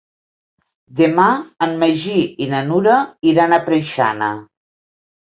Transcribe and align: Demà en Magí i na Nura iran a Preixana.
Demà 1.01 1.25
en 1.67 1.77
Magí 1.85 2.17
i 2.47 2.49
na 2.57 2.65
Nura 2.73 2.99
iran 3.37 3.57
a 3.57 3.63
Preixana. 3.71 4.35